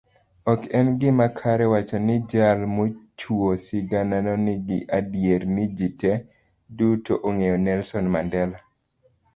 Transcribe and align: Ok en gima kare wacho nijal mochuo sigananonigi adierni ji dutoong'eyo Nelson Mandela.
Ok 0.51 0.61
en 0.77 0.87
gima 0.99 1.25
kare 1.39 1.65
wacho 1.73 1.97
nijal 2.07 2.59
mochuo 2.75 3.49
sigananonigi 3.65 4.77
adierni 4.97 5.63
ji 5.77 5.87
dutoong'eyo 6.77 7.55
Nelson 7.65 8.05
Mandela. 8.13 8.57